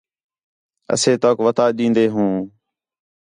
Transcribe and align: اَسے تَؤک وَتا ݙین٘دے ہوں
اَسے 0.93 1.11
تَؤک 1.21 1.37
وَتا 1.45 1.65
ݙین٘دے 1.77 2.05
ہوں 2.13 2.33